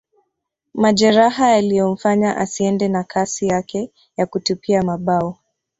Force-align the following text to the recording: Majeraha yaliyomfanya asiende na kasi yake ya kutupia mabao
Majeraha 0.73 1.49
yaliyomfanya 1.51 2.37
asiende 2.37 2.87
na 2.87 3.03
kasi 3.03 3.47
yake 3.47 3.91
ya 4.17 4.25
kutupia 4.25 4.83
mabao 4.83 5.37